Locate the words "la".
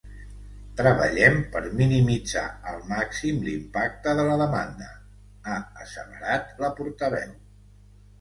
4.29-4.37, 6.65-6.73